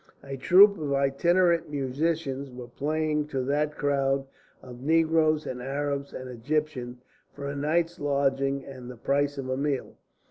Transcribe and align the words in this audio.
A 0.23 0.35
troupe 0.35 0.79
of 0.79 0.93
itinerant 0.93 1.69
musicians 1.69 2.49
were 2.49 2.65
playing 2.67 3.27
to 3.27 3.43
that 3.43 3.75
crowd 3.75 4.25
of 4.63 4.81
negroes 4.81 5.45
and 5.45 5.61
Arabs 5.61 6.11
and 6.11 6.27
Egyptians 6.27 7.03
for 7.33 7.45
a 7.47 7.55
night's 7.55 7.99
lodging 7.99 8.65
and 8.65 8.89
the 8.89 8.97
price 8.97 9.37
of 9.37 9.47
a 9.47 9.57
meal. 9.57 9.95